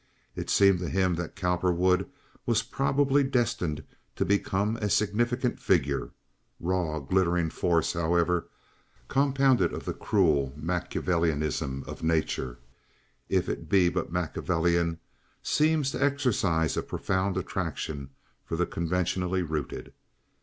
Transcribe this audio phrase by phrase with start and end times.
[0.35, 2.09] It seemed to him that Cowperwood
[2.47, 3.83] was probably destined
[4.15, 6.09] to become a significant figure.
[6.59, 8.47] Raw, glittering force, however,
[9.09, 12.57] compounded of the cruel Machiavellianism of nature,
[13.29, 14.97] if it be but Machiavellian,
[15.43, 18.09] seems to exercise a profound attraction
[18.43, 19.93] for the conventionally rooted.